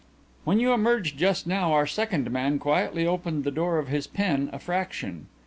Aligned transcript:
"When 0.45 0.59
you 0.59 0.73
emerged 0.73 1.15
just 1.19 1.45
now 1.45 1.73
our 1.73 1.85
second 1.85 2.31
man 2.31 2.57
quietly 2.57 3.05
opened 3.05 3.43
the 3.43 3.51
door 3.51 3.77
of 3.77 3.89
his 3.89 4.07
pen 4.07 4.49
a 4.51 4.57
fraction. 4.57 5.27